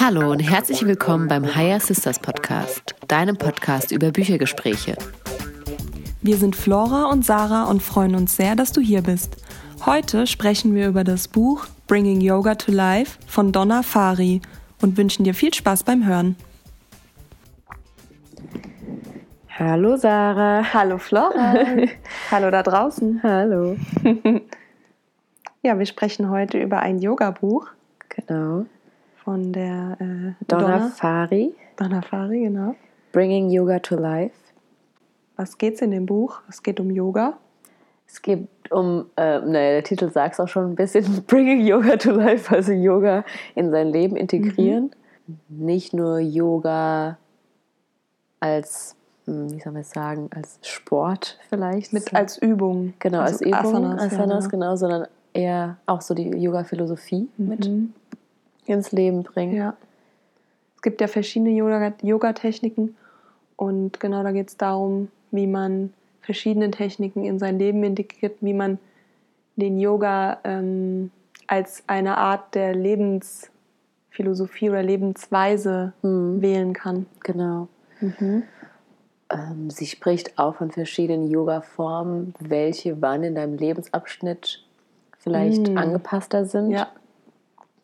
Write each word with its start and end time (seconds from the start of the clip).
Hallo 0.00 0.30
und 0.30 0.40
herzlich 0.40 0.86
willkommen 0.86 1.28
beim 1.28 1.54
Higher 1.54 1.78
Sisters 1.80 2.18
Podcast, 2.18 2.94
deinem 3.06 3.36
Podcast 3.36 3.92
über 3.92 4.10
Büchergespräche. 4.10 4.96
Wir 6.22 6.36
sind 6.36 6.56
Flora 6.56 7.10
und 7.10 7.24
Sarah 7.24 7.64
und 7.64 7.82
freuen 7.82 8.14
uns 8.14 8.36
sehr, 8.36 8.56
dass 8.56 8.72
du 8.72 8.80
hier 8.80 9.02
bist. 9.02 9.36
Heute 9.84 10.26
sprechen 10.26 10.74
wir 10.74 10.88
über 10.88 11.04
das 11.04 11.28
Buch 11.28 11.66
Bringing 11.86 12.20
Yoga 12.20 12.54
to 12.54 12.72
Life 12.72 13.18
von 13.26 13.52
Donna 13.52 13.82
Fari 13.82 14.40
und 14.80 14.96
wünschen 14.96 15.24
dir 15.24 15.34
viel 15.34 15.52
Spaß 15.52 15.82
beim 15.82 16.06
Hören. 16.06 16.36
Hallo 19.58 19.96
Sarah. 19.96 20.62
Hallo 20.72 20.98
Flora. 20.98 21.54
Hallo 22.30 22.50
da 22.50 22.62
draußen. 22.62 23.20
Hallo. 23.22 23.76
Ja, 25.60 25.76
wir 25.76 25.86
sprechen 25.86 26.30
heute 26.30 26.56
über 26.58 26.78
ein 26.78 27.00
Yoga-Buch 27.00 27.66
Genau. 28.08 28.66
von 29.24 29.52
der 29.52 29.96
äh, 30.00 30.44
Donna 30.46 30.88
Fari, 30.88 31.54
Donna 31.76 32.02
Fari, 32.02 32.40
genau. 32.44 32.74
Bringing 33.12 33.50
Yoga 33.50 33.78
to 33.78 33.96
Life. 33.96 34.34
Was 35.36 35.56
geht's 35.58 35.80
in 35.82 35.90
dem 35.90 36.06
Buch? 36.06 36.40
Es 36.48 36.62
geht 36.62 36.80
um 36.80 36.90
Yoga. 36.90 37.38
Es 38.06 38.22
geht 38.22 38.48
um, 38.70 39.06
äh, 39.16 39.38
naja, 39.40 39.72
der 39.72 39.84
Titel 39.84 40.10
sagt 40.10 40.34
es 40.34 40.40
auch 40.40 40.48
schon 40.48 40.70
ein 40.70 40.74
bisschen, 40.74 41.22
Bringing 41.26 41.60
Yoga 41.60 41.96
to 41.96 42.10
Life, 42.10 42.54
also 42.54 42.72
Yoga 42.72 43.24
in 43.54 43.70
sein 43.70 43.88
Leben 43.88 44.16
integrieren. 44.16 44.90
Nicht 45.48 45.92
nur 45.92 46.18
Yoga 46.18 47.18
als, 48.40 48.96
hm, 49.26 49.52
wie 49.52 49.60
soll 49.60 49.72
man 49.72 49.82
es 49.82 49.90
sagen, 49.90 50.30
als 50.34 50.58
Sport 50.62 51.38
vielleicht. 51.50 51.92
Mit 51.92 52.14
als 52.14 52.38
Übung. 52.38 52.94
genau, 52.98 53.20
als 53.20 53.42
also 53.42 53.44
Übung, 53.44 53.58
Asanas, 53.58 54.02
Asanas, 54.02 54.44
ja, 54.44 54.50
genau, 54.50 54.76
sondern 54.76 55.06
eher 55.34 55.76
auch 55.86 56.00
so 56.00 56.14
die 56.14 56.28
Yoga-Philosophie 56.30 57.28
mit 57.36 57.68
Mhm. 57.68 57.92
Ins 58.68 58.92
Leben 58.92 59.22
bringen. 59.22 59.54
Ja. 59.56 59.74
Es 60.76 60.82
gibt 60.82 61.00
ja 61.00 61.08
verschiedene 61.08 61.50
Yoga- 61.50 61.94
Yoga-Techniken 62.02 62.96
und 63.56 63.98
genau 64.00 64.22
da 64.22 64.30
geht 64.32 64.48
es 64.48 64.56
darum, 64.56 65.08
wie 65.30 65.46
man 65.46 65.92
verschiedene 66.20 66.70
Techniken 66.70 67.24
in 67.24 67.38
sein 67.38 67.58
Leben 67.58 67.82
integriert, 67.84 68.36
wie 68.40 68.52
man 68.54 68.78
den 69.56 69.78
Yoga 69.78 70.38
ähm, 70.44 71.10
als 71.48 71.82
eine 71.88 72.16
Art 72.18 72.54
der 72.54 72.74
Lebensphilosophie 72.74 74.70
oder 74.70 74.82
Lebensweise 74.82 75.92
Mhm. 76.02 76.42
wählen 76.42 76.72
kann. 76.74 77.06
Genau. 77.24 77.68
Ähm, 79.30 79.70
sie 79.70 79.86
spricht 79.86 80.38
auch 80.38 80.54
von 80.56 80.70
verschiedenen 80.70 81.28
Yoga-Formen, 81.28 82.34
welche 82.38 83.02
wann 83.02 83.24
in 83.24 83.34
deinem 83.34 83.56
Lebensabschnitt 83.58 84.64
vielleicht 85.18 85.68
Mm. 85.68 85.76
angepasster 85.76 86.44
sind. 86.46 86.70
Ja, 86.70 86.88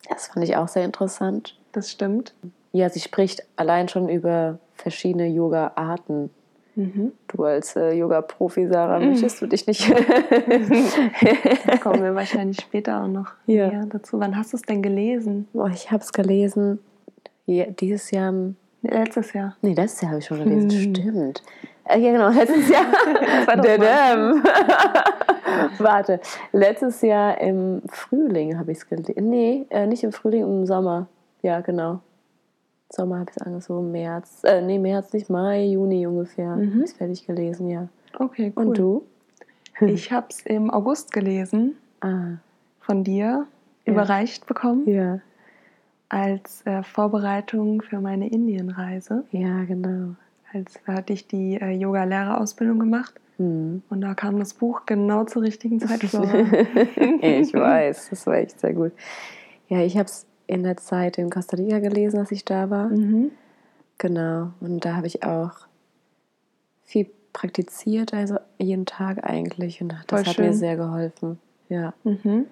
Das 0.09 0.27
fand 0.27 0.43
ich 0.45 0.55
auch 0.57 0.67
sehr 0.67 0.85
interessant. 0.85 1.57
das 1.71 1.91
stimmt. 1.91 2.33
Ja, 2.71 2.89
sie 2.89 2.99
spricht 2.99 3.43
allein 3.55 3.87
schon 3.87 4.09
über 4.09 4.59
verschiedene 4.75 5.27
Yoga-Arten. 5.27 6.29
Mhm. 6.75 7.13
Du 7.29 7.43
als 7.45 7.75
äh, 7.77 7.93
Yoga-Profi, 7.93 8.67
Sarah, 8.67 8.99
möchtest 8.99 9.41
du 9.41 9.47
dich 9.47 9.65
nicht... 9.65 9.89
Da 11.67 11.77
kommen 11.77 12.03
wir 12.03 12.13
wahrscheinlich 12.15 12.59
später 12.59 13.01
auch 13.03 13.07
noch 13.07 13.31
Ja. 13.45 13.67
näher 13.69 13.85
dazu. 13.89 14.19
Wann 14.19 14.35
hast 14.37 14.51
du 14.51 14.57
es 14.57 14.63
denn 14.63 14.81
gelesen? 14.81 15.47
Boah, 15.53 15.69
ich 15.73 15.89
habe 15.91 16.03
es 16.03 16.11
gelesen. 16.11 16.79
Ja, 17.45 17.65
dieses 17.65 18.11
Jahr... 18.11 18.33
Letztes 18.81 19.33
Jahr. 19.33 19.55
Nee, 19.61 19.73
letztes 19.73 20.01
Jahr 20.01 20.11
habe 20.11 20.19
ich 20.19 20.25
schon 20.25 20.43
gelesen. 20.43 20.69
Hm. 20.69 20.95
Stimmt. 20.95 21.43
Äh, 21.85 21.99
ja, 21.99 22.11
genau, 22.11 22.29
letztes 22.29 22.69
Jahr. 22.69 22.85
2019. 23.45 24.43
Warte, 25.79 26.19
letztes 26.51 27.01
Jahr 27.01 27.39
im 27.41 27.81
Frühling 27.87 28.57
habe 28.57 28.71
ich 28.71 28.79
es 28.79 28.87
gelesen. 28.89 29.29
Nee, 29.29 29.65
äh, 29.69 29.87
nicht 29.87 30.03
im 30.03 30.11
Frühling, 30.11 30.43
im 30.43 30.65
Sommer. 30.65 31.07
Ja, 31.41 31.61
genau. 31.61 31.99
Sommer 32.89 33.19
habe 33.19 33.29
ich 33.29 33.37
es 33.37 33.41
angefangen, 33.41 33.61
so 33.61 33.81
März. 33.81 34.43
Äh, 34.43 34.61
nee, 34.61 34.79
März 34.79 35.13
nicht, 35.13 35.29
Mai, 35.29 35.65
Juni 35.65 36.05
ungefähr. 36.07 36.55
Mhm. 36.55 36.73
Habe 36.73 36.83
ich 36.85 36.93
fertig 36.93 37.25
gelesen, 37.27 37.69
ja. 37.69 37.87
Okay, 38.17 38.53
cool. 38.55 38.65
Und 38.65 38.77
du? 38.77 39.03
Ich 39.81 40.09
habe 40.09 40.27
es 40.29 40.39
im 40.45 40.71
August 40.71 41.11
gelesen. 41.11 41.75
Ah, 41.99 42.37
von 42.79 43.03
dir 43.03 43.45
Ja. 43.85 43.91
überreicht 43.91 44.45
bekommen 44.45 44.87
ja. 44.87 45.19
als 46.07 46.65
äh, 46.65 46.81
Vorbereitung 46.81 47.81
für 47.81 47.99
meine 47.99 48.29
Indienreise. 48.29 49.25
Ja, 49.31 49.65
genau. 49.65 50.15
Als 50.53 50.79
hatte 50.87 51.11
ich 51.11 51.27
die 51.27 51.59
äh, 51.59 51.71
Yoga-Lehrerausbildung 51.71 52.79
gemacht 52.79 53.15
Hm. 53.37 53.83
und 53.89 54.01
da 54.01 54.13
kam 54.13 54.39
das 54.39 54.53
Buch 54.53 54.85
genau 54.85 55.25
zur 55.25 55.41
richtigen 55.41 55.79
Zeit. 55.79 55.99
Flora. 56.03 56.45
ich 57.21 57.53
weiß, 57.53 58.09
das 58.09 58.25
war 58.27 58.35
echt 58.35 58.59
sehr 58.59 58.73
gut. 58.73 58.93
Ja, 59.67 59.79
ich 59.81 59.97
habe 59.97 60.05
es 60.05 60.25
in 60.47 60.63
der 60.63 60.77
Zeit 60.77 61.17
in 61.17 61.29
Costa 61.29 61.57
Rica 61.57 61.79
gelesen, 61.79 62.19
als 62.19 62.31
ich 62.31 62.45
da 62.45 62.69
war. 62.69 62.87
mhm. 62.87 63.31
Genau. 63.97 64.51
Und 64.59 64.83
da 64.85 64.95
habe 64.97 65.07
ich 65.07 65.23
auch 65.23 65.51
viel 66.83 67.09
praktiziert, 67.33 68.13
also 68.13 68.37
jeden 68.57 68.85
Tag 68.85 69.23
eigentlich. 69.23 69.81
Und 69.81 69.89
das 69.89 70.05
Voll 70.07 70.25
hat 70.25 70.35
schön. 70.35 70.45
mir 70.47 70.53
sehr 70.53 70.75
geholfen. 70.77 71.39
Ja, 71.69 71.93
Mhm. 72.03 72.45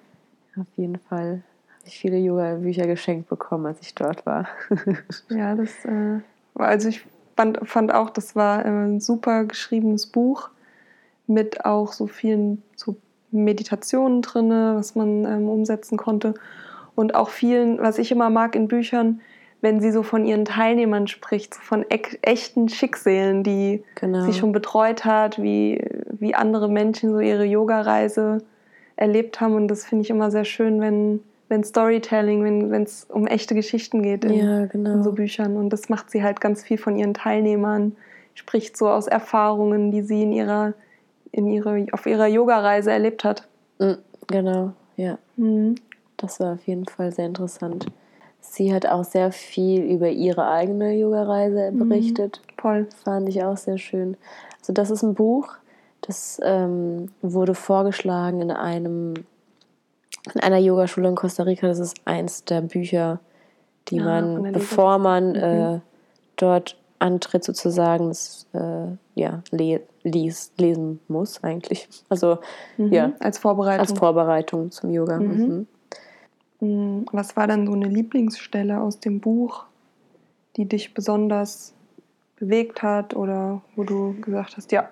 auf 0.56 0.66
jeden 0.76 0.98
Fall 0.98 1.42
habe 1.78 1.86
ich 1.86 1.98
viele 1.98 2.16
Yoga-Bücher 2.18 2.86
geschenkt 2.86 3.28
bekommen, 3.28 3.66
als 3.66 3.80
ich 3.82 3.94
dort 3.94 4.24
war. 4.26 4.48
Ja, 5.30 5.54
das 5.54 5.84
äh, 5.84 6.20
war, 6.54 6.68
also 6.68 6.88
ich 6.88 7.06
fand, 7.36 7.58
fand 7.68 7.92
auch, 7.94 8.10
das 8.10 8.34
war 8.36 8.64
äh, 8.64 8.68
ein 8.68 9.00
super 9.00 9.44
geschriebenes 9.44 10.06
Buch 10.06 10.50
mit 11.26 11.64
auch 11.64 11.92
so 11.92 12.06
vielen 12.06 12.62
so 12.76 12.96
Meditationen 13.30 14.22
drin, 14.22 14.50
was 14.50 14.94
man 14.94 15.24
ähm, 15.24 15.48
umsetzen 15.48 15.96
konnte. 15.96 16.34
Und 16.94 17.14
auch 17.14 17.28
vielen, 17.30 17.78
was 17.80 17.98
ich 17.98 18.12
immer 18.12 18.30
mag 18.30 18.54
in 18.54 18.68
Büchern, 18.68 19.20
wenn 19.60 19.80
sie 19.80 19.90
so 19.90 20.02
von 20.02 20.26
ihren 20.26 20.44
Teilnehmern 20.44 21.08
spricht, 21.08 21.54
so 21.54 21.60
von 21.60 21.84
ek- 21.88 22.18
echten 22.22 22.68
Schicksalen, 22.68 23.42
die 23.42 23.82
Genau. 23.94 24.20
sie 24.26 24.34
schon 24.34 24.52
betreut 24.52 25.04
hat, 25.04 25.42
wie, 25.42 25.82
wie 26.10 26.34
andere 26.34 26.68
Menschen 26.68 27.10
so 27.10 27.18
ihre 27.18 27.44
Yoga-Reise 27.44 28.38
erlebt 28.96 29.40
haben. 29.40 29.54
Und 29.54 29.68
das 29.68 29.84
finde 29.86 30.02
ich 30.02 30.10
immer 30.10 30.30
sehr 30.30 30.44
schön, 30.44 30.80
wenn, 30.80 31.20
wenn 31.48 31.64
Storytelling, 31.64 32.70
wenn 32.70 32.82
es 32.82 33.04
um 33.04 33.26
echte 33.26 33.54
Geschichten 33.54 34.02
geht 34.02 34.24
in, 34.24 34.34
ja, 34.34 34.60
in 34.64 34.68
genau. 34.68 35.02
so 35.02 35.12
Büchern. 35.12 35.56
Und 35.56 35.70
das 35.70 35.88
macht 35.88 36.10
sie 36.10 36.22
halt 36.22 36.40
ganz 36.40 36.62
viel 36.62 36.78
von 36.78 36.96
ihren 36.96 37.14
Teilnehmern, 37.14 37.96
spricht 38.34 38.76
so 38.76 38.88
aus 38.88 39.06
Erfahrungen, 39.06 39.90
die 39.90 40.02
sie 40.02 40.22
in 40.22 40.32
ihrer, 40.32 40.74
in 41.34 41.46
ihre, 41.48 41.86
auf 41.92 42.06
ihrer 42.06 42.26
Yoga-Reise 42.26 42.92
erlebt 42.92 43.24
hat. 43.24 43.46
Mm, 43.78 43.94
Genau, 44.28 44.72
ja. 44.96 45.18
Mhm. 45.36 45.74
Das 46.16 46.40
war 46.40 46.54
auf 46.54 46.66
jeden 46.66 46.86
Fall 46.86 47.12
sehr 47.12 47.26
interessant. 47.26 47.86
Sie 48.40 48.72
hat 48.72 48.86
auch 48.86 49.04
sehr 49.04 49.32
viel 49.32 49.82
über 49.82 50.08
ihre 50.08 50.48
eigene 50.48 50.92
Yoga-Reise 50.94 51.72
Mhm. 51.72 51.78
berichtet. 51.88 52.40
Voll. 52.56 52.86
Fand 53.04 53.28
ich 53.28 53.42
auch 53.42 53.56
sehr 53.56 53.78
schön. 53.78 54.16
Also 54.60 54.72
das 54.72 54.90
ist 54.90 55.02
ein 55.02 55.14
Buch, 55.14 55.48
das 56.02 56.40
ähm, 56.42 57.10
wurde 57.20 57.54
vorgeschlagen 57.54 58.40
in 58.40 58.50
einem 58.50 59.14
in 60.34 60.40
einer 60.40 60.58
Yogaschule 60.58 61.08
in 61.08 61.16
Costa 61.16 61.42
Rica. 61.42 61.66
Das 61.66 61.78
ist 61.78 61.96
eins 62.06 62.44
der 62.44 62.62
Bücher, 62.62 63.20
die 63.88 64.00
Ah, 64.00 64.04
man, 64.04 64.52
bevor 64.52 64.98
man 64.98 65.30
Mhm. 65.30 65.36
äh, 65.36 65.80
dort 66.36 66.78
antritt, 67.04 67.44
sozusagen, 67.44 68.08
das, 68.08 68.46
äh, 68.54 68.86
ja, 69.14 69.42
le 69.50 69.82
lies, 70.02 70.52
lesen 70.58 71.00
muss 71.08 71.42
eigentlich. 71.44 71.88
Also 72.08 72.38
Mhm. 72.76 72.92
ja, 72.92 73.12
Als 73.20 73.38
Vorbereitung. 73.38 73.80
als 73.80 73.98
Vorbereitung 73.98 74.70
zum 74.70 74.90
Yoga. 74.90 75.18
Mhm. 75.20 75.66
Mhm. 76.60 76.68
Mhm. 76.68 77.06
Was 77.12 77.36
war 77.36 77.46
dann 77.46 77.66
so 77.66 77.72
eine 77.72 77.86
Lieblingsstelle 77.88 78.80
aus 78.80 79.00
dem 79.00 79.20
Buch, 79.20 79.64
die 80.56 80.64
dich 80.66 80.94
besonders 80.94 81.74
bewegt 82.36 82.82
hat 82.82 83.14
oder 83.14 83.62
wo 83.76 83.84
du 83.84 84.14
gesagt 84.20 84.56
hast, 84.56 84.72
ja, 84.72 84.88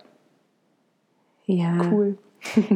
Ja, 1.47 1.91
cool. 1.91 2.17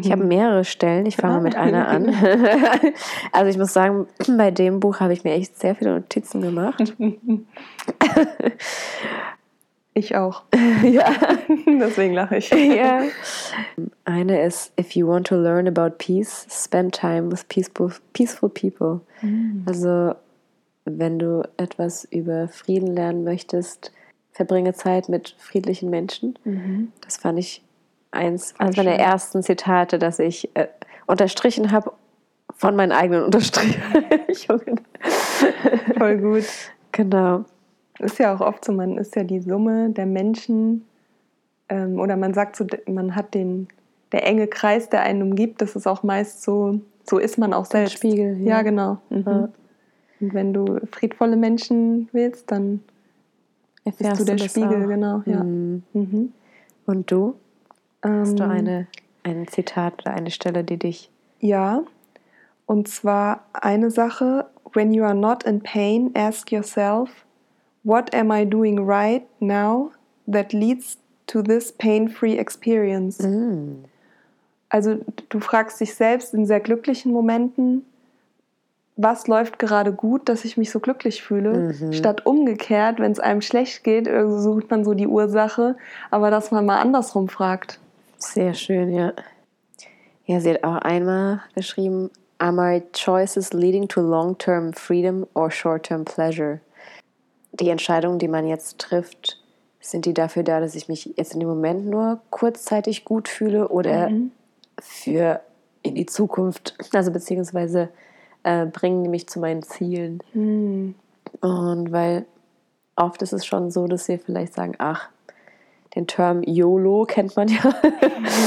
Ich 0.01 0.13
habe 0.13 0.25
mehrere 0.25 0.65
Stellen. 0.65 1.07
Ich 1.07 1.17
fange 1.17 1.35
mal 1.35 1.43
mit 1.43 1.57
einer 1.57 1.89
an. 1.89 2.09
also 3.33 3.51
ich 3.51 3.59
muss 3.59 3.73
sagen, 3.73 4.07
bei 4.37 4.51
dem 4.51 4.81
Buch 4.81 5.01
habe 5.01 5.13
ich 5.13 5.25
mir 5.25 5.33
echt 5.33 5.59
sehr 5.59 5.75
viele 5.75 5.95
Notizen 5.95 6.41
gemacht. 6.41 6.95
Ich 9.97 10.15
auch. 10.15 10.43
ja. 10.83 11.11
Deswegen 11.67 12.13
lache 12.13 12.37
ich. 12.37 12.51
ja. 12.51 13.05
Eine 14.05 14.43
ist, 14.43 14.79
if 14.79 14.95
you 14.95 15.09
want 15.09 15.27
to 15.29 15.37
learn 15.37 15.67
about 15.67 15.97
peace, 15.97 16.47
spend 16.51 16.95
time 16.95 17.33
with 17.33 17.45
peaceful, 17.49 17.91
peaceful 18.13 18.51
people. 18.51 19.01
Also 19.65 20.15
wenn 20.85 21.19
du 21.19 21.49
etwas 21.57 22.05
über 22.05 22.47
Frieden 22.49 22.95
lernen 22.95 23.25
möchtest, 23.25 23.91
verbringe 24.33 24.75
Zeit 24.75 25.09
mit 25.09 25.35
friedlichen 25.39 25.89
Menschen. 25.89 26.39
Mhm. 26.45 26.93
Das 27.01 27.17
fand 27.17 27.39
ich 27.39 27.63
eins, 28.17 28.55
eines 28.59 28.77
meiner 28.77 28.93
ersten 28.93 29.43
Zitate, 29.43 29.99
das 29.99 30.19
ich 30.19 30.51
äh, 30.55 30.69
unterstrichen 31.07 31.71
habe 31.73 31.93
von 32.55 32.77
meinen 32.77 32.93
eigenen 32.93 33.25
Unterstrichungen. 33.25 34.81
Voll 35.99 36.19
gut. 36.19 36.45
genau. 36.93 37.45
Ist 37.99 38.19
ja 38.19 38.35
auch 38.35 38.41
oft 38.41 38.65
so, 38.65 38.73
man 38.73 38.99
ist 38.99 39.17
ja 39.17 39.25
die 39.25 39.41
Summe 39.41 39.91
der 39.91 40.07
Menschen 40.07 40.85
ähm, 41.69 41.99
oder 41.99 42.17
man 42.17 42.35
sagt 42.35 42.57
so, 42.57 42.67
man 42.87 43.15
hat 43.15 43.35
den, 43.35 43.69
der 44.13 44.27
enge 44.27 44.47
Kreis, 44.47 44.89
der 44.89 45.03
einen 45.03 45.23
umgibt, 45.23 45.63
das 45.63 45.77
ist 45.77 45.87
auch 45.87 46.03
meist 46.03 46.43
so, 46.43 46.81
so 47.05 47.19
ist 47.19 47.39
man 47.39 47.53
auch 47.53 47.65
selbst. 47.65 47.95
Spiegel, 47.95 48.39
ja. 48.41 48.57
Ja, 48.57 48.63
genau. 48.63 48.99
Mhm. 49.11 49.25
Ja. 49.27 49.49
Und 50.21 50.35
wenn 50.35 50.53
du 50.53 50.79
friedvolle 50.93 51.37
Menschen 51.37 52.09
willst, 52.13 52.51
dann 52.51 52.81
Erfährst 53.85 54.19
bist 54.19 54.21
du 54.21 54.25
der 54.25 54.37
das 54.37 54.47
Spiegel, 54.47 54.85
auch? 54.85 54.89
genau. 54.89 55.23
Ja. 55.27 55.45
Mhm. 55.45 55.83
Mhm. 55.93 56.33
Und 56.87 57.11
du? 57.11 57.35
Hast 58.07 58.39
du 58.39 58.45
Ähm, 58.45 58.51
eine, 58.51 58.87
ein 59.23 59.47
Zitat 59.49 59.95
oder 60.01 60.15
eine 60.15 60.31
Stelle, 60.31 60.65
die 60.65 60.77
dich. 60.79 61.11
Ja, 61.41 61.83
und 62.67 62.89
zwar 62.89 63.45
eine 63.53 63.91
Sache, 63.91 64.47
when 64.73 64.93
you 64.93 65.05
are 65.05 65.15
not 65.15 65.45
in 65.45 65.61
pain, 65.63 66.11
ask 66.15 66.51
yourself, 66.51 67.11
what 67.85 68.15
am 68.15 68.31
I 68.31 68.45
doing 68.45 68.79
right 68.79 69.25
now 69.41 69.91
that 70.31 70.53
leads 70.53 70.99
to 71.27 71.43
this 71.43 71.73
pain-free 71.73 72.37
experience? 72.37 73.21
Mm. 73.23 73.85
Also 74.69 74.99
du 75.29 75.41
fragst 75.41 75.81
dich 75.81 75.95
selbst 75.95 76.35
in 76.35 76.45
sehr 76.47 76.61
glücklichen 76.61 77.13
Momenten, 77.13 77.85
was 78.97 79.27
läuft 79.29 79.59
gerade 79.59 79.93
gut, 79.93 80.29
dass 80.29 80.45
ich 80.45 80.57
mich 80.57 80.71
so 80.71 80.81
glücklich 80.81 81.23
fühle, 81.23 81.73
Mhm. 81.81 81.93
statt 81.93 82.25
umgekehrt, 82.27 82.99
wenn 82.99 83.13
es 83.13 83.21
einem 83.21 83.43
schlecht 83.43 83.85
geht, 83.85 84.07
irgendwie 84.09 84.41
sucht 84.41 84.71
man 84.71 84.85
so 84.85 84.95
die 84.95 85.07
Ursache, 85.07 85.77
aber 86.11 86.31
dass 86.31 86.51
man 86.51 86.65
mal 86.67 86.81
andersrum 86.81 87.29
fragt. 87.29 87.79
Sehr 88.19 88.55
schön, 88.55 88.93
ja. 88.93 89.13
Ja, 90.25 90.41
sie 90.41 90.51
hat 90.51 90.65
auch 90.65 90.77
einmal 90.77 91.41
geschrieben, 91.55 92.11
Are 92.39 92.53
my 92.53 92.83
choices 92.93 93.55
leading 93.55 93.89
to 93.89 94.03
long-term 94.03 94.75
freedom 94.75 95.27
or 95.35 95.51
short-term 95.51 96.05
pleasure? 96.05 96.61
Die 97.53 97.71
Entscheidungen, 97.71 98.19
die 98.19 98.29
man 98.29 98.47
jetzt 98.47 98.79
trifft, 98.79 99.43
sind 99.81 100.05
die 100.05 100.13
dafür 100.13 100.43
da, 100.43 100.61
dass 100.61 100.75
ich 100.75 100.89
mich 100.89 101.15
jetzt 101.17 101.33
in 101.33 101.41
dem 101.41 101.49
Moment 101.49 101.87
nur 101.87 102.21
kurzzeitig 102.31 103.05
gut 103.05 103.29
fühle 103.29 103.69
oder 103.69 104.11
Mhm. 104.11 104.33
für 104.81 105.41
in 105.83 105.95
die 105.95 106.05
Zukunft, 106.07 106.77
also 106.93 107.11
beziehungsweise 107.11 107.89
äh, 108.43 108.67
bringen 108.67 109.05
die 109.05 109.09
mich 109.09 109.29
zu 109.29 109.41
meinen 109.41 109.63
Zielen. 109.63 110.23
Hm. 110.33 110.95
Und 111.41 111.93
weil 111.93 112.27
oft 112.97 113.23
ist 113.23 113.33
es 113.33 113.47
schon 113.47 113.71
so, 113.71 113.87
dass 113.87 114.09
wir 114.09 114.19
vielleicht 114.19 114.55
sagen, 114.55 114.75
ach, 114.79 115.09
den 115.97 116.07
Term 116.07 116.43
YOLO 116.45 117.07
kennt 117.07 117.35
man 117.37 117.49
ja. 117.49 117.75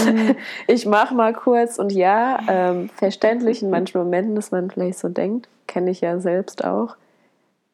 ich 0.68 0.86
mache 0.86 1.16
mal 1.16 1.34
kurz 1.34 1.80
und 1.80 1.92
ja, 1.92 2.40
ähm, 2.48 2.90
verständlich 2.90 3.64
in 3.64 3.72
manchen 3.72 4.00
Momenten, 4.00 4.36
dass 4.36 4.52
man 4.52 4.70
vielleicht 4.70 5.00
so 5.00 5.10
denkt, 5.10 5.50
kenne 5.68 5.90
ich 5.90 6.02
ja 6.02 6.20
selbst 6.20 6.64
auch. 6.64 6.96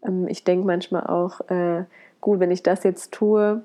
Ähm, 0.03 0.27
ich 0.27 0.43
denke 0.45 0.65
manchmal 0.65 1.05
auch, 1.05 1.41
äh, 1.49 1.83
gut, 2.21 2.39
wenn 2.39 2.51
ich 2.51 2.63
das 2.63 2.83
jetzt 2.83 3.11
tue, 3.11 3.61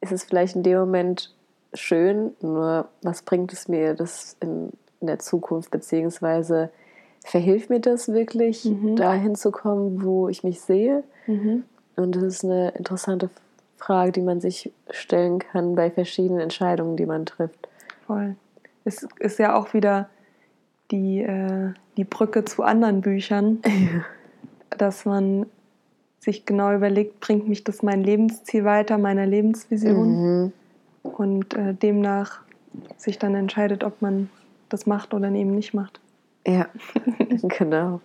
ist 0.00 0.12
es 0.12 0.24
vielleicht 0.24 0.56
in 0.56 0.62
dem 0.62 0.78
Moment 0.78 1.34
schön, 1.74 2.32
nur 2.40 2.88
was 3.02 3.22
bringt 3.22 3.52
es 3.52 3.68
mir 3.68 3.94
das 3.94 4.36
in, 4.40 4.70
in 5.00 5.06
der 5.06 5.18
Zukunft, 5.18 5.70
beziehungsweise 5.70 6.70
verhilft 7.24 7.68
mir 7.68 7.80
das 7.80 8.08
wirklich, 8.08 8.64
Mhm. 8.64 8.96
dahin 8.96 9.34
zu 9.34 9.50
kommen, 9.50 10.02
wo 10.02 10.28
ich 10.28 10.42
mich 10.42 10.62
sehe? 10.62 11.04
Mhm. 11.26 11.64
Und 11.96 12.16
das 12.16 12.22
ist 12.22 12.44
eine 12.44 12.70
interessante 12.70 13.28
Frage, 13.28 13.47
die 14.12 14.20
man 14.22 14.40
sich 14.40 14.72
stellen 14.90 15.38
kann 15.38 15.74
bei 15.74 15.90
verschiedenen 15.90 16.40
Entscheidungen, 16.40 16.96
die 16.96 17.06
man 17.06 17.26
trifft. 17.26 17.68
Voll. 18.06 18.36
Es 18.84 19.06
ist 19.18 19.38
ja 19.38 19.54
auch 19.54 19.74
wieder 19.74 20.08
die, 20.90 21.20
äh, 21.20 21.72
die 21.96 22.04
Brücke 22.04 22.44
zu 22.44 22.62
anderen 22.62 23.00
Büchern, 23.00 23.58
dass 24.76 25.04
man 25.04 25.46
sich 26.20 26.44
genau 26.46 26.74
überlegt, 26.74 27.20
bringt 27.20 27.48
mich 27.48 27.64
das 27.64 27.82
mein 27.82 28.02
Lebensziel 28.02 28.64
weiter, 28.64 28.98
meiner 28.98 29.26
Lebensvision 29.26 30.42
Mhm. 30.42 30.52
und 31.02 31.54
äh, 31.54 31.74
demnach 31.74 32.40
sich 32.96 33.18
dann 33.18 33.34
entscheidet, 33.34 33.84
ob 33.84 34.02
man 34.02 34.28
das 34.68 34.86
macht 34.86 35.14
oder 35.14 35.30
eben 35.30 35.54
nicht 35.54 35.74
macht. 35.74 36.00
Ja, 36.46 36.66
genau. 37.58 38.00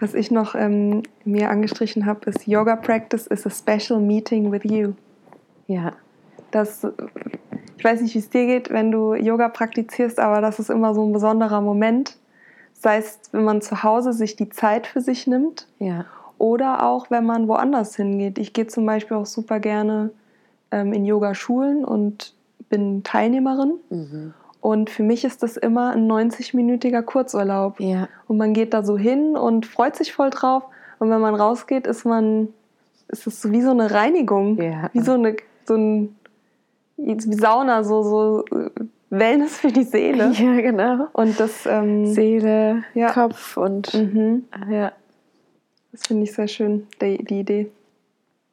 Was 0.00 0.14
ich 0.14 0.30
noch 0.30 0.54
ähm, 0.54 1.02
mir 1.24 1.50
angestrichen 1.50 2.06
habe, 2.06 2.30
ist 2.30 2.46
Yoga 2.46 2.76
Practice 2.76 3.26
is 3.26 3.46
a 3.46 3.50
special 3.50 4.00
meeting 4.00 4.52
with 4.52 4.64
you. 4.64 4.92
Ja, 5.66 5.92
Das, 6.50 6.86
ich 7.76 7.84
weiß 7.84 8.00
nicht, 8.00 8.14
wie 8.14 8.18
es 8.18 8.30
dir 8.30 8.46
geht, 8.46 8.70
wenn 8.70 8.90
du 8.90 9.14
Yoga 9.14 9.48
praktizierst, 9.48 10.18
aber 10.18 10.40
das 10.40 10.58
ist 10.58 10.70
immer 10.70 10.94
so 10.94 11.04
ein 11.04 11.12
besonderer 11.12 11.60
Moment. 11.60 12.16
Sei 12.72 12.98
es, 12.98 13.18
wenn 13.32 13.44
man 13.44 13.60
zu 13.60 13.82
Hause 13.82 14.12
sich 14.12 14.36
die 14.36 14.48
Zeit 14.48 14.86
für 14.86 15.00
sich 15.00 15.26
nimmt 15.26 15.66
ja. 15.78 16.06
oder 16.38 16.86
auch, 16.86 17.10
wenn 17.10 17.26
man 17.26 17.48
woanders 17.48 17.96
hingeht. 17.96 18.38
Ich 18.38 18.52
gehe 18.52 18.66
zum 18.66 18.86
Beispiel 18.86 19.16
auch 19.16 19.26
super 19.26 19.58
gerne 19.58 20.10
ähm, 20.70 20.92
in 20.92 21.04
Yogaschulen 21.04 21.84
und 21.84 22.34
bin 22.68 23.02
Teilnehmerin. 23.02 23.74
Mhm. 23.90 24.34
Und 24.60 24.90
für 24.90 25.02
mich 25.02 25.24
ist 25.24 25.42
das 25.42 25.56
immer 25.56 25.92
ein 25.92 26.10
90-minütiger 26.10 27.02
Kurzurlaub. 27.02 27.78
Ja, 27.80 28.08
Und 28.26 28.38
man 28.38 28.54
geht 28.54 28.74
da 28.74 28.82
so 28.82 28.98
hin 28.98 29.36
und 29.36 29.66
freut 29.66 29.96
sich 29.96 30.12
voll 30.12 30.30
drauf. 30.30 30.64
Und 30.98 31.10
wenn 31.10 31.20
man 31.20 31.34
rausgeht, 31.34 31.86
ist 31.86 32.04
man, 32.04 32.48
ist 33.08 33.26
es 33.26 33.50
wie 33.50 33.62
so 33.62 33.70
eine 33.70 33.92
Reinigung. 33.92 34.60
Ja. 34.60 34.90
Wie 34.92 35.00
so 35.00 35.12
eine, 35.12 35.36
so 35.64 35.76
ein, 35.76 36.16
Sauna, 36.96 37.84
so, 37.84 38.02
so 38.02 38.44
äh, 38.46 38.70
Wellness 39.10 39.58
für 39.58 39.72
die 39.72 39.84
Seele. 39.84 40.32
ja 40.32 40.60
genau. 40.60 41.06
Und 41.12 41.38
das, 41.38 41.64
ähm, 41.66 42.06
Seele, 42.06 42.82
Ja. 42.94 43.12
Kopf 43.12 43.56
und 43.56 43.94
mhm, 43.94 44.44
ja. 44.68 44.92
das 45.92 46.06
finde 46.06 46.24
ich 46.24 46.32
sehr 46.32 46.48
schön, 46.48 46.86
die, 47.00 47.24
die 47.24 47.40
Idee. 47.40 47.70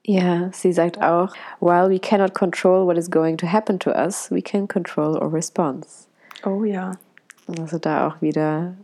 Ja, 0.07 0.50
sie 0.52 0.72
sagt 0.72 1.02
auch, 1.02 1.34
while 1.60 1.90
we 1.90 2.00
cannot 2.00 2.36
control 2.36 2.86
what 2.86 2.96
is 2.96 3.10
going 3.10 3.38
to 3.38 3.48
happen 3.48 3.80
to 3.80 3.90
us, 3.92 4.30
we 4.30 4.42
can 4.42 4.68
control 4.68 5.18
our 5.18 5.34
response. 5.34 6.07
Oh 6.46 6.63
ja. 6.63 6.92
Also 7.60 7.80
da 7.80 8.07
auch 8.07 8.22
wieder, 8.22 8.75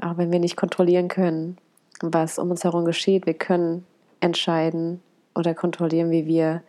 auch 0.00 0.16
wenn 0.18 0.30
wir 0.30 0.38
nicht 0.38 0.56
kontrollieren 0.56 1.08
können, 1.08 1.58
was 2.00 2.38
um 2.38 2.50
uns 2.50 2.62
herum 2.62 2.84
geschieht, 2.84 3.26
wir 3.26 3.34
können 3.34 3.84
entscheiden 4.20 5.02
oder 5.34 5.54
kontrollieren, 5.54 6.10
wie 6.12 6.26
wir 6.26 6.62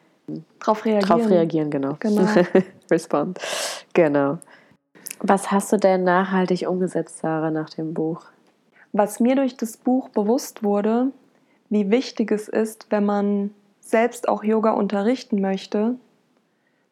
Drauf 0.59 0.85
reagieren. 0.85 1.07
darauf 1.07 1.29
reagieren, 1.29 1.69
genau. 1.69 1.95
Genau. 1.99 2.25
Respond. 2.91 3.39
Genau. 3.93 4.39
Was 5.19 5.51
hast 5.51 5.71
du 5.71 5.77
denn 5.77 6.03
nachhaltig 6.03 6.67
umgesetzt, 6.67 7.19
Sarah, 7.19 7.51
nach 7.51 7.69
dem 7.69 7.93
Buch? 7.93 8.25
Was 8.91 9.19
mir 9.19 9.35
durch 9.35 9.55
das 9.55 9.77
Buch 9.77 10.09
bewusst 10.09 10.63
wurde, 10.63 11.11
wie 11.69 11.91
wichtig 11.91 12.31
es 12.31 12.47
ist, 12.47 12.87
wenn 12.89 13.05
man 13.05 13.51
selbst 13.83 14.27
auch 14.27 14.43
Yoga 14.43 14.71
unterrichten 14.71 15.41
möchte, 15.41 15.95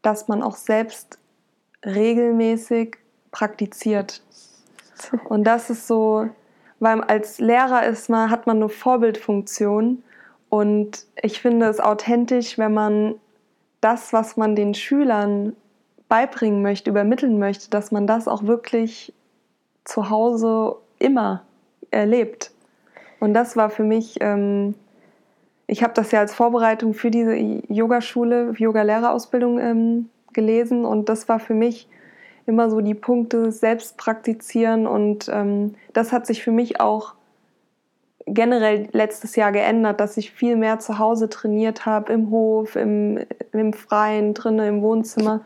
dass 0.01 0.27
man 0.27 0.43
auch 0.43 0.55
selbst 0.55 1.19
regelmäßig 1.85 2.97
praktiziert. 3.31 4.21
Und 5.25 5.45
das 5.45 5.69
ist 5.69 5.87
so, 5.87 6.29
weil 6.79 7.01
als 7.01 7.39
Lehrer 7.39 7.85
ist 7.85 8.09
man, 8.09 8.29
hat 8.29 8.45
man 8.45 8.57
eine 8.57 8.69
Vorbildfunktion 8.69 10.03
und 10.49 11.05
ich 11.21 11.41
finde 11.41 11.67
es 11.67 11.79
authentisch, 11.79 12.57
wenn 12.57 12.73
man 12.73 13.15
das, 13.79 14.13
was 14.13 14.37
man 14.37 14.55
den 14.55 14.73
Schülern 14.73 15.55
beibringen 16.07 16.61
möchte, 16.61 16.89
übermitteln 16.89 17.39
möchte, 17.39 17.69
dass 17.69 17.91
man 17.91 18.05
das 18.05 18.27
auch 18.27 18.43
wirklich 18.43 19.13
zu 19.85 20.09
Hause 20.09 20.75
immer 20.99 21.43
erlebt. 21.89 22.51
Und 23.19 23.33
das 23.33 23.55
war 23.55 23.69
für 23.69 23.83
mich, 23.83 24.17
ähm, 24.19 24.75
ich 25.71 25.83
habe 25.83 25.93
das 25.93 26.11
ja 26.11 26.19
als 26.19 26.35
Vorbereitung 26.35 26.93
für 26.93 27.09
diese 27.09 27.33
Yogaschule, 27.33 28.53
Yoga-Lehrerausbildung 28.57 29.57
ähm, 29.57 30.09
gelesen 30.33 30.83
und 30.83 31.07
das 31.07 31.29
war 31.29 31.39
für 31.39 31.53
mich 31.53 31.87
immer 32.45 32.69
so 32.69 32.81
die 32.81 32.93
Punkte 32.93 33.53
selbst 33.53 33.95
praktizieren 33.95 34.85
und 34.85 35.29
ähm, 35.31 35.75
das 35.93 36.11
hat 36.11 36.27
sich 36.27 36.43
für 36.43 36.51
mich 36.51 36.81
auch 36.81 37.13
generell 38.25 38.89
letztes 38.91 39.37
Jahr 39.37 39.53
geändert, 39.53 40.01
dass 40.01 40.17
ich 40.17 40.31
viel 40.31 40.57
mehr 40.57 40.79
zu 40.79 40.99
Hause 40.99 41.29
trainiert 41.29 41.85
habe, 41.85 42.11
im 42.11 42.31
Hof, 42.31 42.75
im, 42.75 43.19
im 43.53 43.71
Freien, 43.71 44.33
drinnen, 44.33 44.67
im 44.67 44.81
Wohnzimmer. 44.81 45.39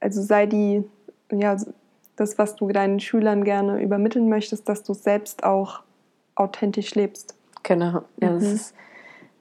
Also 0.00 0.20
sei 0.20 0.44
die, 0.44 0.84
ja, 1.32 1.56
das, 2.16 2.36
was 2.36 2.56
du 2.56 2.68
deinen 2.68 3.00
Schülern 3.00 3.42
gerne 3.42 3.80
übermitteln 3.82 4.28
möchtest, 4.28 4.68
dass 4.68 4.82
du 4.82 4.92
es 4.92 5.02
selbst 5.02 5.44
auch 5.44 5.80
authentisch 6.34 6.94
lebst. 6.94 7.34
Genau. 7.62 8.02
Ja, 8.20 8.34
das 8.34 8.42
Mhm. 8.42 8.54
ist 8.54 8.74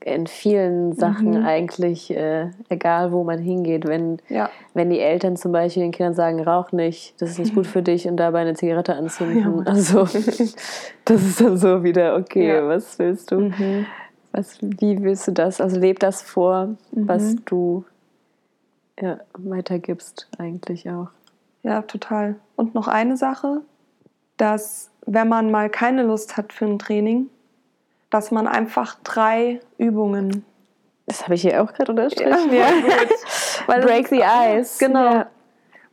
in 0.04 0.28
vielen 0.28 0.94
Sachen 0.94 1.32
Mhm. 1.40 1.46
eigentlich 1.46 2.16
äh, 2.16 2.50
egal, 2.70 3.12
wo 3.12 3.24
man 3.24 3.40
hingeht. 3.40 3.88
Wenn, 3.88 4.20
Ja, 4.30 4.50
wenn 4.76 4.90
die 4.92 5.00
Eltern 5.00 5.36
zum 5.36 5.52
Beispiel 5.52 5.82
den 5.84 5.92
Kindern 5.92 6.14
sagen, 6.14 6.40
rauch 6.44 6.72
nicht, 6.72 7.20
das 7.22 7.32
ist 7.32 7.40
nicht 7.40 7.56
gut 7.56 7.66
für 7.66 7.82
dich 7.82 8.08
und 8.08 8.18
dabei 8.18 8.42
eine 8.42 8.54
Zigarette 8.54 8.92
Ja, 8.92 8.98
anzünden. 9.00 9.56
Mann. 9.58 9.68
also 9.68 10.04
das 11.06 11.24
ist 11.24 11.42
dann 11.42 11.58
so 11.58 11.84
wieder, 11.84 12.16
okay, 12.18 12.48
Ja. 12.56 12.68
was 12.68 13.00
willst 13.00 13.32
du? 13.32 13.40
mhm. 13.42 13.86
Was, 14.32 14.58
wie 14.62 15.02
willst 15.02 15.28
du 15.28 15.32
das? 15.32 15.62
Also 15.62 15.80
leb 15.80 16.00
das 16.00 16.22
vor, 16.22 16.76
was 16.92 17.34
Mhm. 17.34 17.46
du 17.46 17.86
ja, 19.02 19.20
weitergibst 19.38 20.28
eigentlich 20.38 20.90
auch. 20.90 21.08
ja, 21.64 21.82
total. 21.82 22.36
Und 22.56 22.76
noch 22.76 22.88
eine 22.88 23.18
Sache, 23.18 23.62
dass 24.38 24.92
wenn 25.06 25.28
man 25.30 25.52
mal 25.52 25.70
keine 25.70 26.04
Lust 26.04 26.38
hat 26.38 26.54
für 26.54 26.66
ein 26.66 26.80
Training, 26.80 27.28
dass 28.10 28.32
man 28.32 28.48
einfach 28.48 28.96
drei 29.04 29.60
Übungen 29.78 30.46
Das 31.06 31.24
habe 31.24 31.36
ich 31.36 31.42
hier 31.42 31.62
auch 31.62 31.74
gerade 31.74 31.92
unterstrichen. 31.92 32.54
Ja, 32.54 32.68
das 33.68 33.82
Break 33.86 34.08
the 34.08 34.22
ice. 34.22 34.78
Genau. 34.80 35.14
Ja. 35.14 35.28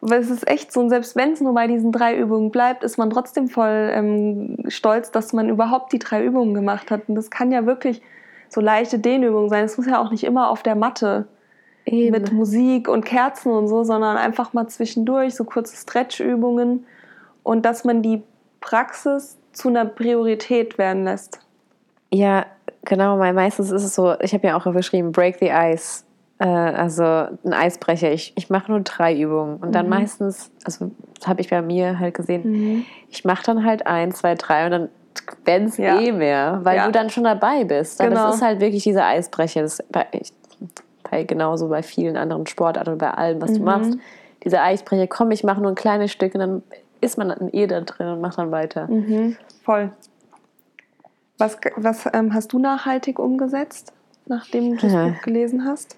weil 0.00 0.20
es 0.20 0.30
ist 0.30 0.48
echt 0.48 0.72
so, 0.72 0.80
und 0.80 0.90
selbst 0.90 1.16
wenn 1.16 1.32
es 1.32 1.40
nur 1.40 1.54
bei 1.54 1.66
diesen 1.66 1.92
drei 1.92 2.16
Übungen 2.16 2.50
bleibt, 2.50 2.82
ist 2.84 2.98
man 2.98 3.10
trotzdem 3.10 3.48
voll 3.48 3.90
ähm, 3.92 4.56
stolz, 4.68 5.10
dass 5.10 5.32
man 5.32 5.48
überhaupt 5.48 5.92
die 5.92 5.98
drei 5.98 6.24
Übungen 6.24 6.54
gemacht 6.54 6.90
hat. 6.90 7.08
Und 7.08 7.14
das 7.14 7.30
kann 7.30 7.52
ja 7.52 7.66
wirklich 7.66 8.02
so 8.48 8.60
leichte 8.60 8.98
Dehnübungen 8.98 9.48
sein. 9.48 9.64
Es 9.64 9.76
muss 9.76 9.86
ja 9.86 10.00
auch 10.00 10.10
nicht 10.10 10.24
immer 10.24 10.50
auf 10.50 10.62
der 10.62 10.74
Matte 10.74 11.26
Eben. 11.84 12.12
mit 12.12 12.32
Musik 12.32 12.88
und 12.88 13.04
Kerzen 13.04 13.50
und 13.50 13.68
so, 13.68 13.84
sondern 13.84 14.16
einfach 14.16 14.52
mal 14.52 14.68
zwischendurch 14.68 15.34
so 15.34 15.44
kurze 15.44 15.76
Stretchübungen 15.76 16.86
und 17.42 17.64
dass 17.64 17.84
man 17.84 18.02
die 18.02 18.22
Praxis 18.60 19.38
zu 19.52 19.68
einer 19.68 19.84
Priorität 19.84 20.78
werden 20.78 21.04
lässt. 21.04 21.40
Ja, 22.12 22.46
genau, 22.84 23.18
weil 23.18 23.32
meistens 23.32 23.70
ist 23.70 23.82
es 23.82 23.94
so, 23.94 24.14
ich 24.20 24.34
habe 24.34 24.46
ja 24.46 24.56
auch 24.56 24.70
geschrieben, 24.72 25.12
break 25.12 25.38
the 25.40 25.50
ice. 25.50 26.04
Äh, 26.38 26.46
also 26.46 27.02
ein 27.02 27.52
Eisbrecher. 27.52 28.12
Ich, 28.12 28.32
ich 28.36 28.50
mache 28.50 28.70
nur 28.70 28.80
drei 28.80 29.16
Übungen. 29.16 29.56
Und 29.56 29.74
dann 29.74 29.86
mhm. 29.86 29.90
meistens, 29.90 30.50
also 30.64 30.90
das 31.18 31.26
habe 31.26 31.40
ich 31.40 31.50
bei 31.50 31.62
mir 31.62 31.98
halt 31.98 32.14
gesehen, 32.14 32.42
mhm. 32.44 32.84
ich 33.08 33.24
mache 33.24 33.44
dann 33.44 33.64
halt 33.64 33.86
ein, 33.86 34.12
zwei, 34.12 34.34
drei 34.34 34.66
und 34.66 34.70
dann 34.72 34.88
werden 35.44 35.68
es 35.68 35.76
ja. 35.76 36.00
eh 36.00 36.12
mehr, 36.12 36.60
weil 36.62 36.76
ja. 36.76 36.86
du 36.86 36.92
dann 36.92 37.10
schon 37.10 37.24
dabei 37.24 37.64
bist. 37.64 38.00
Dann 38.00 38.10
genau. 38.10 38.26
Das 38.26 38.36
ist 38.36 38.42
halt 38.42 38.60
wirklich 38.60 38.82
dieser 38.82 39.06
Eisbrecher. 39.06 39.62
Das 39.62 39.82
bei, 39.90 40.06
bei, 41.10 41.24
genauso 41.24 41.68
bei 41.68 41.82
vielen 41.82 42.16
anderen 42.16 42.46
Sportarten 42.46 42.92
und 42.92 42.98
bei 42.98 43.10
allem, 43.10 43.40
was 43.40 43.52
mhm. 43.52 43.56
du 43.56 43.62
machst. 43.62 43.98
Dieser 44.44 44.62
Eisbrecher, 44.62 45.06
komm, 45.06 45.30
ich 45.30 45.44
mache 45.44 45.60
nur 45.60 45.70
ein 45.70 45.76
kleines 45.76 46.10
Stück 46.10 46.34
und 46.34 46.40
dann 46.40 46.62
ist 47.00 47.18
man 47.18 47.50
eh 47.52 47.66
da 47.66 47.80
drin 47.80 48.08
und 48.08 48.20
macht 48.20 48.38
dann 48.38 48.50
weiter. 48.50 48.88
Mhm. 48.88 49.36
Voll. 49.64 49.90
Was, 51.38 51.58
was 51.76 52.08
ähm, 52.12 52.34
hast 52.34 52.52
du 52.52 52.58
nachhaltig 52.58 53.18
umgesetzt, 53.18 53.92
nachdem 54.26 54.70
du 54.70 54.76
das 54.76 54.92
ja. 54.92 55.08
Buch 55.08 55.22
gelesen 55.22 55.64
hast? 55.64 55.96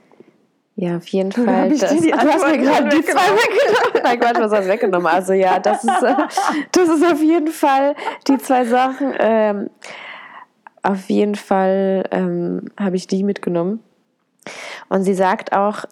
Ja, 0.77 0.97
auf 0.97 1.07
jeden 1.07 1.31
Fall. 1.31 1.71
Das, 1.71 1.95
die 1.95 2.11
du 2.11 2.17
hast 2.17 2.47
mir 2.47 2.59
gerade 2.59 2.89
die 2.89 3.05
zwei 3.05 3.15
weggenommen. 3.15 4.03
Nein, 4.03 4.21
Quatsch, 4.21 4.39
was 4.39 4.53
hast 4.53 4.69
weggenommen? 4.69 5.07
Also 5.07 5.33
ja, 5.33 5.61
das 5.61 5.85
ist, 5.85 6.03
äh, 6.03 6.15
das 6.73 6.89
ist 6.89 7.05
auf 7.05 7.23
jeden 7.23 7.49
Fall 7.49 7.95
die 8.27 8.39
zwei 8.39 8.65
Sachen. 8.65 9.15
Ähm, 9.19 9.71
auf 10.83 11.09
jeden 11.09 11.37
Fall 11.37 12.09
ähm, 12.11 12.67
habe 12.79 12.97
ich 12.97 13.07
die 13.07 13.23
mitgenommen. 13.23 13.81
Und 14.89 15.05
sie 15.05 15.15
sagt 15.15 15.53
auch 15.53 15.85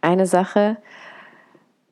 eine 0.00 0.26
Sache. 0.26 0.76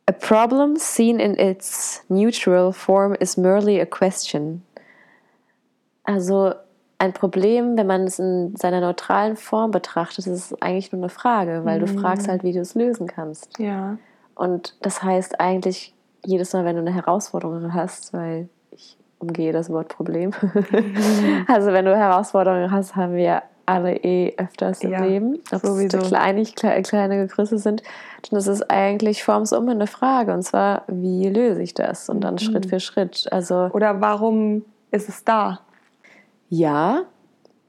A 0.06 0.12
problem 0.12 0.76
seen 0.76 1.20
in 1.20 1.36
its 1.36 2.04
neutral 2.08 2.72
form 2.72 3.14
is 3.14 3.36
merely 3.36 3.80
a 3.80 3.86
question. 3.86 4.62
Also 6.04 6.54
ein 7.00 7.14
Problem, 7.14 7.78
wenn 7.78 7.86
man 7.86 8.02
es 8.02 8.18
in 8.18 8.54
seiner 8.56 8.82
neutralen 8.82 9.34
Form 9.36 9.70
betrachtet, 9.70 10.26
ist 10.26 10.52
es 10.52 10.62
eigentlich 10.62 10.92
nur 10.92 11.00
eine 11.00 11.08
Frage, 11.08 11.62
weil 11.64 11.80
mhm. 11.80 11.86
du 11.86 11.98
fragst 11.98 12.28
halt, 12.28 12.44
wie 12.44 12.52
du 12.52 12.60
es 12.60 12.74
lösen 12.74 13.06
kannst. 13.06 13.58
Ja. 13.58 13.96
Und 14.34 14.76
das 14.82 15.02
heißt 15.02 15.40
eigentlich 15.40 15.94
jedes 16.26 16.52
Mal, 16.52 16.66
wenn 16.66 16.76
du 16.76 16.82
eine 16.82 16.92
Herausforderung 16.92 17.72
hast, 17.72 18.12
weil 18.12 18.50
ich 18.70 18.98
umgehe 19.18 19.54
das 19.54 19.70
Wort 19.70 19.88
Problem. 19.88 20.32
Mhm. 20.42 21.46
also 21.48 21.72
wenn 21.72 21.86
du 21.86 21.96
Herausforderungen 21.96 22.70
hast, 22.70 22.94
haben 22.96 23.14
wir 23.14 23.44
alle 23.64 23.96
eh 23.96 24.34
öfters 24.36 24.82
im 24.82 24.90
ja, 24.90 25.02
Leben, 25.02 25.38
ob 25.52 25.62
sowieso. 25.62 25.98
es 25.98 26.08
kleine, 26.08 26.44
kleine 26.44 27.26
Grüße 27.26 27.56
sind, 27.56 27.82
dann 28.28 28.38
ist 28.38 28.46
es 28.46 28.60
eigentlich 28.68 29.24
formsum 29.24 29.70
eine 29.70 29.86
Frage 29.86 30.34
und 30.34 30.42
zwar, 30.42 30.82
wie 30.86 31.30
löse 31.30 31.62
ich 31.62 31.72
das? 31.72 32.10
Und 32.10 32.20
dann 32.20 32.34
mhm. 32.34 32.40
Schritt 32.40 32.66
für 32.66 32.80
Schritt. 32.80 33.26
Also, 33.30 33.70
Oder 33.72 34.02
warum 34.02 34.66
ist 34.90 35.08
es 35.08 35.24
da? 35.24 35.60
Ja, 36.50 37.04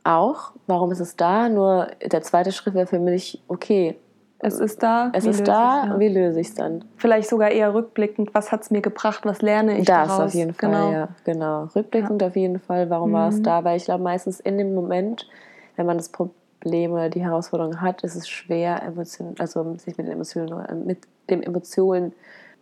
auch. 0.04 0.52
Warum 0.68 0.92
ist 0.92 1.00
es 1.00 1.16
da? 1.16 1.48
Nur 1.48 1.88
der 2.04 2.22
zweite 2.22 2.52
Schritt 2.52 2.74
wäre 2.74 2.88
für 2.88 3.00
mich, 3.00 3.42
okay. 3.48 3.96
Es 4.44 4.60
ist 4.60 4.82
da. 4.82 5.12
Es 5.14 5.26
ist 5.26 5.48
da. 5.48 5.86
Ja. 5.86 6.00
Wie 6.00 6.08
löse 6.08 6.40
ich 6.40 6.48
es 6.48 6.56
dann? 6.56 6.84
Vielleicht 6.98 7.30
sogar 7.30 7.52
eher 7.52 7.76
rückblickend. 7.76 8.34
Was 8.34 8.52
hat 8.52 8.64
es 8.64 8.72
mir 8.72 8.82
gebracht? 8.82 9.22
Was 9.24 9.44
lerne 9.44 9.78
ich 9.78 9.86
das 9.86 10.08
daraus? 10.08 10.18
Das 10.18 10.26
auf 10.28 10.34
jeden 10.34 10.54
Fall, 10.56 10.72
genau. 10.72 10.92
ja. 10.92 11.08
Genau. 11.26 11.64
Rückblickend 11.76 12.24
ja. 12.24 12.28
auf 12.28 12.36
jeden 12.36 12.60
Fall. 12.60 12.90
Warum 12.90 13.12
mhm. 13.12 13.14
war 13.14 13.30
es 13.30 13.38
mhm. 13.38 13.44
da? 13.44 13.64
Weil 13.64 13.78
ich 13.78 13.86
glaube, 13.86 14.04
meistens 14.04 14.40
in 14.40 14.58
dem 14.58 14.74
Moment, 14.74 15.30
wenn 15.76 15.86
man 15.86 15.98
das 15.98 16.10
Problem 16.10 16.92
oder 16.92 17.10
die 17.10 17.22
Herausforderung 17.22 17.82
hat, 17.82 18.04
ist 18.04 18.16
es 18.16 18.28
schwer, 18.28 18.82
Emotionen, 18.82 19.36
also 19.38 19.76
sich 19.78 19.96
mit 20.00 20.08
den 20.08 20.14
Emotionen, 20.14 20.86
mit 20.88 21.02
dem 21.30 21.44
Emotionen, 21.44 22.14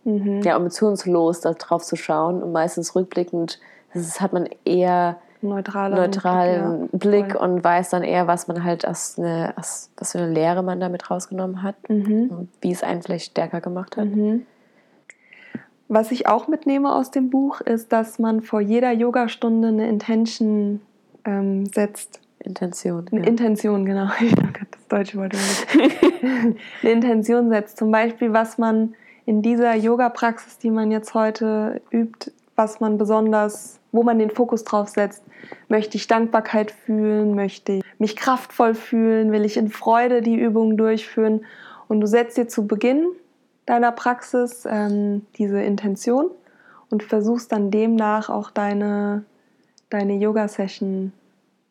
mhm. 0.04 0.42
ja, 0.42 0.56
emotionslos 0.56 1.40
darauf 1.40 1.82
zu 1.82 1.96
schauen. 1.96 2.42
Und 2.42 2.52
meistens 2.52 2.94
rückblickend 2.94 3.58
das 3.94 4.20
hat 4.20 4.32
man 4.32 4.48
eher 4.64 5.18
neutralen, 5.42 5.94
neutralen 5.94 6.88
Blick, 6.88 7.02
ja. 7.02 7.28
Blick 7.28 7.40
und 7.40 7.64
weiß 7.64 7.90
dann 7.90 8.02
eher, 8.02 8.26
was 8.26 8.48
man 8.48 8.64
halt 8.64 8.86
aus, 8.86 9.18
eine, 9.18 9.54
aus 9.56 9.90
was 9.96 10.12
für 10.12 10.18
eine 10.18 10.32
Lehre 10.32 10.62
man 10.62 10.80
damit 10.80 11.10
rausgenommen 11.10 11.62
hat 11.62 11.76
mhm. 11.88 12.30
und 12.30 12.48
wie 12.60 12.72
es 12.72 12.82
einen 12.82 13.02
vielleicht 13.02 13.32
stärker 13.32 13.60
gemacht 13.60 13.96
hat. 13.96 14.06
Mhm. 14.06 14.46
Was 15.88 16.12
ich 16.12 16.28
auch 16.28 16.46
mitnehme 16.46 16.94
aus 16.94 17.10
dem 17.10 17.30
Buch, 17.30 17.60
ist, 17.60 17.92
dass 17.92 18.20
man 18.20 18.42
vor 18.42 18.60
jeder 18.60 18.92
Yogastunde 18.92 19.68
eine 19.68 19.88
Intention 19.88 20.80
ähm, 21.24 21.66
setzt. 21.66 22.20
Intention. 22.38 23.06
Eine 23.10 23.22
ja. 23.22 23.26
Intention, 23.26 23.84
genau. 23.84 24.06
das 24.70 24.88
deutsche 24.88 25.18
Wort. 25.18 25.34
eine 26.82 26.92
Intention 26.92 27.50
setzt. 27.50 27.76
Zum 27.76 27.90
Beispiel, 27.90 28.32
was 28.32 28.56
man 28.56 28.94
in 29.26 29.42
dieser 29.42 29.74
Yoga-Praxis, 29.74 30.58
die 30.58 30.70
man 30.70 30.92
jetzt 30.92 31.14
heute 31.14 31.82
übt, 31.90 32.30
was 32.54 32.78
man 32.78 32.96
besonders, 32.96 33.79
wo 33.92 34.02
man 34.02 34.18
den 34.18 34.30
Fokus 34.30 34.64
drauf 34.64 34.88
setzt. 34.88 35.22
Möchte 35.68 35.96
ich 35.96 36.06
Dankbarkeit 36.06 36.70
fühlen? 36.70 37.34
Möchte 37.34 37.72
ich 37.72 37.82
mich 37.98 38.16
kraftvoll 38.16 38.74
fühlen? 38.74 39.32
Will 39.32 39.44
ich 39.44 39.56
in 39.56 39.70
Freude 39.70 40.22
die 40.22 40.36
Übungen 40.36 40.76
durchführen? 40.76 41.44
Und 41.88 42.00
du 42.00 42.06
setzt 42.06 42.36
dir 42.36 42.48
zu 42.48 42.66
Beginn 42.66 43.06
deiner 43.66 43.92
Praxis 43.92 44.66
ähm, 44.68 45.26
diese 45.36 45.60
Intention 45.60 46.30
und 46.90 47.02
versuchst 47.02 47.52
dann 47.52 47.70
demnach 47.70 48.28
auch 48.28 48.50
deine, 48.50 49.24
deine 49.90 50.14
Yoga-Session 50.14 51.12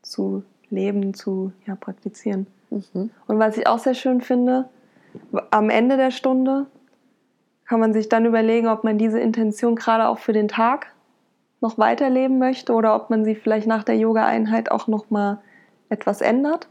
zu 0.02 0.44
leben, 0.70 1.14
zu 1.14 1.52
ja, 1.66 1.76
praktizieren. 1.76 2.48
Mhm. 2.70 3.12
Und 3.28 3.40
was 3.40 3.58
ich 3.58 3.68
auch 3.68 3.80
sehr 3.80 3.96
schön 3.96 4.22
finde, 4.22 4.70
am 5.52 5.70
Ende 5.70 5.98
der 5.98 6.12
Stunde 6.12 6.68
kann 7.66 7.80
man 7.80 7.94
sich 7.94 8.10
dann 8.10 8.26
überlegen, 8.26 8.68
ob 8.68 8.84
man 8.84 8.98
diese 8.98 9.20
Intention 9.20 9.76
gerade 9.76 10.08
auch 10.08 10.20
für 10.20 10.34
den 10.34 10.48
Tag 10.48 10.88
noch 11.62 11.78
weiterleben 11.78 12.40
möchte 12.40 12.74
oder 12.74 12.96
ob 12.96 13.10
man 13.10 13.26
sie 13.26 13.36
vielleicht 13.36 13.68
nach 13.68 13.84
der 13.84 13.98
Yoga-Einheit 13.98 14.72
auch 14.72 14.88
noch 14.88 15.10
mal 15.10 15.40
etwas 15.90 16.22
ändert. 16.22 16.68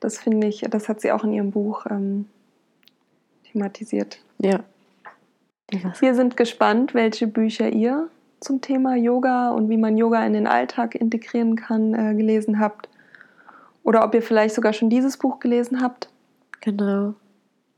Das 0.00 0.18
finde 0.18 0.46
ich, 0.46 0.60
das 0.70 0.88
hat 0.88 1.00
sie 1.00 1.12
auch 1.12 1.24
in 1.24 1.32
ihrem 1.32 1.50
Buch 1.50 1.86
ähm, 1.90 2.26
thematisiert. 3.50 4.18
Ja. 4.38 4.60
Wir 5.98 6.14
sind 6.14 6.36
gespannt, 6.36 6.94
welche 6.94 7.26
Bücher 7.26 7.68
ihr 7.68 8.08
zum 8.38 8.60
Thema 8.60 8.94
Yoga 8.94 9.50
und 9.50 9.68
wie 9.68 9.78
man 9.78 9.96
Yoga 9.96 10.24
in 10.24 10.34
den 10.34 10.46
Alltag 10.46 10.94
integrieren 10.94 11.56
kann 11.56 11.94
äh, 11.94 12.14
gelesen 12.14 12.60
habt. 12.60 12.88
Oder 13.82 14.04
ob 14.04 14.14
ihr 14.14 14.22
vielleicht 14.22 14.54
sogar 14.54 14.72
schon 14.72 14.90
dieses 14.90 15.16
Buch 15.16 15.40
gelesen 15.40 15.80
habt. 15.82 16.08
Genau 16.60 17.14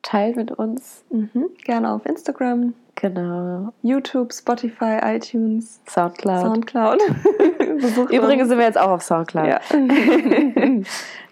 teilt 0.08 0.36
mit 0.36 0.52
uns. 0.52 1.04
Mhm, 1.10 1.50
gerne 1.64 1.92
auf 1.92 2.06
Instagram. 2.06 2.72
Genau. 2.94 3.72
YouTube, 3.82 4.32
Spotify, 4.32 4.98
iTunes, 5.02 5.80
Soundcloud. 5.86 6.40
Soundcloud. 6.40 7.00
Übrigens 8.10 8.48
sind 8.48 8.58
wir 8.58 8.64
jetzt 8.64 8.78
auch 8.78 8.90
auf 8.90 9.02
Soundcloud. 9.02 9.46
Ja. 9.46 9.60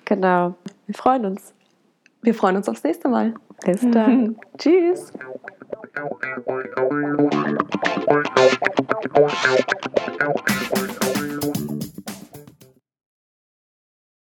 genau. 0.04 0.54
Wir 0.86 0.94
freuen 0.94 1.24
uns. 1.24 1.54
Wir 2.22 2.34
freuen 2.34 2.56
uns 2.56 2.68
aufs 2.68 2.84
nächste 2.84 3.08
Mal. 3.08 3.34
Bis 3.64 3.80
dann. 3.90 4.36
Tschüss. 4.58 5.12